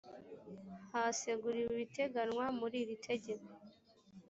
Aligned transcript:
haseguriwe 0.91 1.69
ibiteganywa 1.75 2.45
muri 2.59 2.75
iri 2.83 2.95
tegeko 3.07 3.49